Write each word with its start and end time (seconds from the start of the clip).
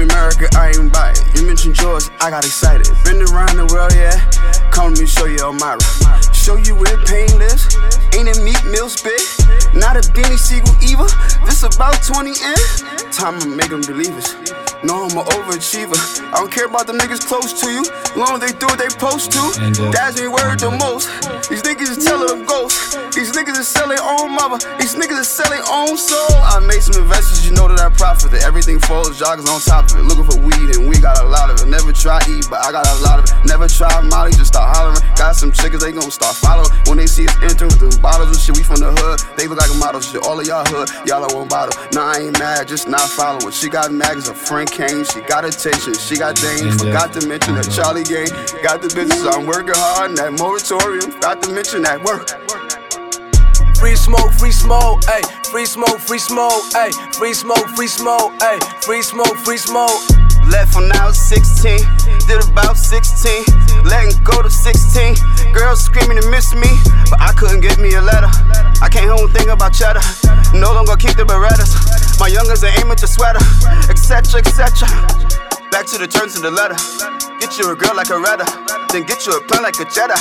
it, 0.00 0.56
I 0.56 0.68
ain't 0.68 0.92
buy 0.92 1.10
it. 1.10 1.22
You 1.34 1.46
mentioned 1.46 1.78
yours, 1.80 2.10
I 2.20 2.30
got 2.30 2.44
excited. 2.44 2.88
Been 3.04 3.22
around 3.22 3.56
the 3.56 3.66
world, 3.72 3.92
yeah. 3.94 4.18
Come 4.70 4.94
to 4.94 5.00
me, 5.00 5.06
show 5.06 5.26
you 5.26 5.38
Elmira. 5.38 5.78
Show 6.32 6.56
you 6.56 6.74
where 6.74 6.96
pain 7.04 7.28
lives. 7.38 7.76
Ain't 8.14 8.28
a 8.28 8.40
meat 8.42 8.64
meal 8.64 8.88
spit. 8.88 9.20
Not 9.74 9.96
a 9.96 10.12
Benny 10.12 10.36
Siegel 10.36 10.74
either. 10.82 11.08
This 11.44 11.62
about 11.62 12.02
20 12.02 12.30
in. 12.30 13.12
Time 13.12 13.38
to 13.40 13.48
make 13.48 13.70
them 13.70 13.82
believers. 13.82 14.34
No, 14.84 15.06
I'm 15.06 15.16
an 15.16 15.24
overachiever. 15.38 15.94
I 16.34 16.42
don't 16.42 16.50
care 16.50 16.66
about 16.66 16.86
the 16.88 16.92
niggas 16.92 17.22
close 17.24 17.54
to 17.62 17.70
you. 17.70 17.86
Long 18.18 18.34
as 18.34 18.40
they 18.42 18.58
do 18.58 18.66
what 18.66 18.78
they 18.82 18.90
post 18.98 19.30
to. 19.30 19.42
And, 19.62 19.78
uh, 19.78 19.90
That's 19.94 20.20
me 20.20 20.26
word 20.26 20.58
the 20.58 20.74
most. 20.74 21.06
These 21.48 21.62
niggas 21.62 21.94
is 21.96 22.04
telling 22.04 22.26
them 22.26 22.44
ghosts. 22.46 22.98
These 23.14 23.30
niggas 23.30 23.58
is 23.58 23.68
selling 23.68 23.98
own 24.02 24.34
mother. 24.34 24.58
These 24.82 24.96
niggas 24.96 25.20
is 25.20 25.28
selling 25.28 25.62
their 25.62 25.70
own 25.70 25.96
soul. 25.96 26.34
I 26.42 26.58
made 26.66 26.82
some 26.82 27.00
investments, 27.00 27.46
you 27.46 27.52
know 27.54 27.68
that 27.68 27.78
I 27.78 27.90
profit. 27.94 28.34
Everything 28.42 28.80
falls, 28.80 29.20
joggers 29.20 29.46
on 29.46 29.60
top 29.60 29.86
of 29.90 29.98
it. 29.98 30.02
Looking 30.02 30.26
for 30.26 30.38
weed 30.42 30.74
and 30.74 30.88
we 30.88 30.91
Never 31.92 32.24
try 32.24 32.32
E, 32.32 32.40
but 32.48 32.64
I 32.64 32.72
got 32.72 32.88
a 32.88 32.96
lot 33.04 33.18
of 33.18 33.24
it. 33.28 33.44
Never 33.44 33.68
try 33.68 34.00
Molly, 34.08 34.32
just 34.32 34.46
start 34.46 34.74
hollering. 34.74 34.96
Got 35.14 35.36
some 35.36 35.52
chickens, 35.52 35.82
they 35.84 35.92
gon' 35.92 36.10
start 36.10 36.36
following. 36.36 36.70
When 36.86 36.96
they 36.96 37.06
see 37.06 37.26
us 37.28 37.36
enter 37.42 37.66
with 37.66 37.80
the 37.80 37.92
bottles 38.00 38.32
and 38.32 38.40
shit, 38.40 38.56
we 38.56 38.62
from 38.62 38.80
the 38.80 38.96
hood. 38.96 39.20
They 39.36 39.46
look 39.46 39.60
like 39.60 39.70
a 39.70 39.76
model 39.76 40.00
shit. 40.00 40.24
All 40.24 40.40
of 40.40 40.46
y'all 40.46 40.64
hood, 40.64 40.88
y'all 41.06 41.20
are 41.20 41.36
one 41.36 41.48
bottle. 41.48 41.76
Nah, 41.92 42.16
I 42.16 42.24
ain't 42.24 42.38
mad, 42.38 42.66
just 42.66 42.88
not 42.88 43.04
following. 43.12 43.52
She 43.52 43.68
got 43.68 43.92
mad 43.92 44.14
cause 44.14 44.28
a 44.28 44.34
friend 44.34 44.70
came. 44.70 45.04
She 45.04 45.20
got 45.20 45.44
attention, 45.44 45.92
she 45.92 46.16
got 46.16 46.38
things. 46.38 46.80
Forgot 46.80 47.12
to 47.12 47.28
mention 47.28 47.60
that 47.60 47.68
Charlie 47.68 48.08
gang. 48.08 48.32
Got 48.64 48.80
the 48.80 48.88
business, 48.88 49.20
I'm 49.28 49.44
working 49.44 49.76
hard 49.76 50.12
in 50.12 50.16
that 50.16 50.32
moratorium. 50.32 51.12
Forgot 51.12 51.42
to 51.44 51.52
mention 51.52 51.82
that 51.82 52.00
work. 52.00 52.24
Free 53.76 53.96
smoke, 53.96 54.32
free 54.40 54.52
smoke, 54.52 55.04
ayy. 55.12 55.28
Free 55.52 55.66
smoke, 55.66 56.00
free 56.00 56.22
smoke, 56.22 56.64
ayy. 56.72 56.96
Free 57.12 57.34
smoke, 57.34 57.68
free 57.76 57.88
smoke, 57.88 58.32
ayy. 58.40 58.64
Free 58.80 59.02
smoke, 59.02 59.36
free 59.44 59.58
smoke. 59.58 60.21
Left 60.52 60.76
when 60.76 60.92
I 60.92 61.06
was 61.06 61.18
16, 61.18 61.80
did 62.28 62.44
about 62.44 62.76
16, 62.76 63.42
letting 63.84 64.12
go 64.22 64.42
to 64.42 64.50
16. 64.50 65.16
Girls 65.54 65.82
screaming 65.82 66.20
to 66.20 66.28
miss 66.28 66.54
me, 66.54 66.68
but 67.08 67.18
I 67.20 67.32
couldn't 67.32 67.62
get 67.62 67.80
me 67.80 67.94
a 67.94 68.02
letter. 68.02 68.28
I 68.82 68.90
can't 68.92 69.08
home 69.08 69.30
think 69.30 69.48
about 69.48 69.72
cheddar, 69.72 70.04
no 70.52 70.74
longer 70.74 70.94
keep 70.96 71.16
the 71.16 71.24
Berettas. 71.24 72.20
My 72.20 72.28
youngers 72.28 72.62
are 72.64 72.72
aiming 72.78 72.96
to 72.96 73.06
sweater, 73.06 73.40
etc. 73.88 74.44
etc. 74.44 75.31
Back 75.72 75.88
to 75.88 75.96
the 75.96 76.04
turns 76.06 76.36
of 76.36 76.44
the 76.44 76.52
letter. 76.52 76.76
Get 77.40 77.56
you 77.56 77.72
a 77.72 77.74
girl 77.74 77.96
like 77.96 78.12
a 78.12 78.20
redder, 78.20 78.44
then 78.92 79.08
get 79.08 79.24
you 79.24 79.32
a 79.32 79.40
plan 79.40 79.64
like 79.64 79.80
a 79.80 79.88
Jedi, 79.88 80.14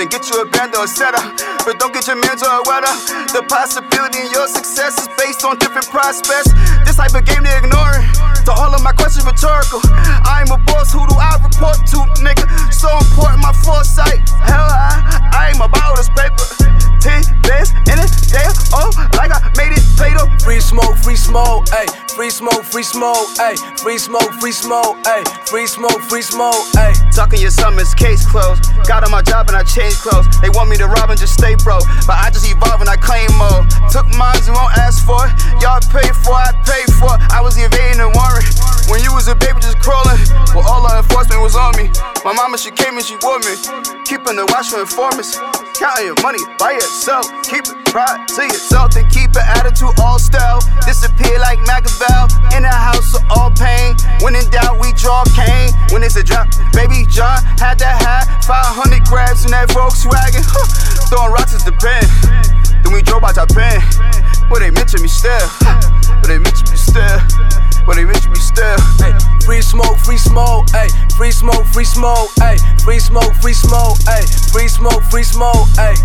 then 0.00 0.08
get 0.08 0.24
you 0.32 0.40
a 0.40 0.48
band 0.48 0.72
or 0.72 0.84
a 0.84 0.88
setter. 0.88 1.20
But 1.60 1.76
don't 1.76 1.92
get 1.92 2.08
your 2.08 2.16
man 2.16 2.40
to 2.40 2.48
a 2.48 2.64
weather. 2.64 2.88
The 3.36 3.44
possibility 3.44 4.24
in 4.24 4.32
your 4.32 4.48
success 4.48 4.96
is 4.96 5.12
based 5.20 5.44
on 5.44 5.60
different 5.60 5.92
prospects. 5.92 6.56
This 6.88 6.96
type 6.96 7.12
of 7.12 7.28
game 7.28 7.44
they 7.44 7.52
ignoring. 7.52 8.08
To 8.48 8.52
all 8.56 8.72
of 8.72 8.80
my 8.80 8.96
questions 8.96 9.28
rhetorical. 9.28 9.84
I'm 10.24 10.48
a 10.48 10.58
boss, 10.64 10.88
who 10.90 11.04
do 11.04 11.13
Free 22.14 22.30
smoke, 22.30 22.62
free 22.62 22.84
smoke, 22.84 23.26
ayy. 23.42 23.58
Free 23.82 23.98
smoke, 23.98 24.30
free 24.38 24.52
smoke, 24.52 25.02
ayy. 25.02 25.26
Free 25.50 25.66
smoke, 25.66 26.00
free 26.06 26.22
smoke, 26.22 26.62
ayy. 26.78 26.94
Talking 27.10 27.40
your 27.40 27.50
summer's 27.50 27.92
case 27.92 28.24
closed. 28.24 28.62
Got 28.86 29.02
on 29.02 29.10
my 29.10 29.20
job 29.20 29.48
and 29.48 29.56
I 29.56 29.64
changed 29.64 29.98
clothes. 29.98 30.30
They 30.38 30.48
want 30.50 30.70
me 30.70 30.76
to 30.76 30.86
rob 30.86 31.10
and 31.10 31.18
just 31.18 31.34
stay 31.34 31.56
broke. 31.66 31.82
But 32.06 32.22
I 32.22 32.30
just 32.30 32.46
evolve 32.46 32.80
and 32.80 32.88
I 32.88 32.94
claim 32.94 33.26
more. 33.34 33.66
Took 33.90 34.06
mines 34.14 34.46
and 34.46 34.54
won't 34.54 34.78
ask 34.78 35.02
for 35.02 35.26
it. 35.26 35.34
Y'all 35.58 35.82
pay 35.90 36.06
for 36.22 36.38
I 36.38 36.54
pay 36.62 36.86
for. 37.02 37.18
I 37.34 37.42
was 37.42 37.58
evading 37.58 37.98
the 37.98 38.06
warrant. 38.06 38.46
When 38.86 39.02
you 39.02 39.10
was 39.10 39.26
a 39.26 39.34
baby 39.34 39.58
just 39.58 39.82
crawling. 39.82 40.22
Well, 40.54 40.62
all 40.70 40.86
the 40.86 41.02
enforcement 41.02 41.42
was 41.42 41.58
on 41.58 41.74
me. 41.74 41.90
My 42.22 42.30
mama, 42.30 42.58
she 42.58 42.70
came 42.70 42.94
and 42.94 43.02
she 43.02 43.18
wore 43.26 43.42
me. 43.42 43.58
Keeping 44.06 44.38
the 44.38 44.46
watch 44.54 44.70
for 44.70 44.86
informants. 44.86 45.34
Counting 45.74 46.14
your 46.14 46.18
money 46.22 46.38
by 46.62 46.78
yourself. 46.78 47.26
Keep 47.42 47.66
it 47.66 47.78
pride 47.90 48.22
to 48.38 48.42
yourself 48.46 48.94
and 48.94 49.10
keep 49.10 49.34
an 49.34 49.46
attitude 49.58 49.98
a 56.12 56.22
drop, 56.22 56.52
baby 56.76 57.08
John 57.08 57.40
had 57.56 57.80
that 57.80 57.96
hat. 57.96 58.44
500 58.44 59.08
grabs 59.08 59.48
in 59.48 59.56
that 59.56 59.72
Volkswagen. 59.72 60.44
Huh. 60.44 60.68
Throwing 61.08 61.32
rocks 61.32 61.56
at 61.56 61.64
the 61.64 61.72
pen. 61.80 62.04
Then 62.84 62.92
we 62.92 63.00
drove 63.00 63.24
by 63.24 63.32
Japan. 63.32 63.80
Where 64.52 64.60
they 64.60 64.68
mention 64.68 65.00
me 65.00 65.08
still. 65.08 65.48
Where 66.20 66.28
they 66.28 66.38
mention 66.38 66.68
me 66.68 66.76
still. 66.76 67.16
Where 67.88 67.96
they 67.96 68.04
mention 68.04 68.36
me 68.36 68.36
still. 68.36 68.76
Ay, 69.00 69.16
free 69.48 69.64
smoke, 69.64 69.96
free 70.04 70.20
smoke, 70.20 70.68
ayy. 70.76 70.92
Free 71.16 71.32
smoke, 71.32 71.64
free 71.72 71.88
smoke, 71.88 72.28
ayy. 72.44 72.60
Free 72.84 73.00
smoke, 73.00 73.32
free 73.40 73.56
smoke, 73.56 73.96
ayy. 74.04 74.28
Free 74.52 74.68
smoke, 74.68 75.02
free 75.08 75.24
smoke, 75.24 75.64
ayy. 75.80 75.96